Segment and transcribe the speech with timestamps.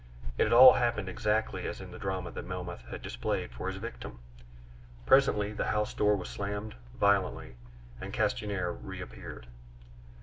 [0.35, 3.75] It had all happened exactly as in the drama that Melmoth had displayed for his
[3.75, 4.17] victim.
[5.05, 7.53] Presently the house door was slammed violently,
[8.01, 9.45] and Castanier reappeared.